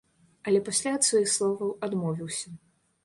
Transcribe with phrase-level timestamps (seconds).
[0.51, 2.47] Але пасля ад сваіх словаў адмовіўся.